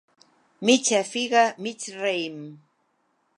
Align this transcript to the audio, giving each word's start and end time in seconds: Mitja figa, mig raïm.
Mitja 0.65 1.01
figa, 1.11 1.43
mig 1.63 1.81
raïm. 1.99 2.39